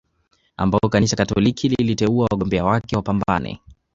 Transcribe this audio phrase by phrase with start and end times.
[0.57, 3.59] ambao Kanisa Katoliki liliteua wagombea wake wapambane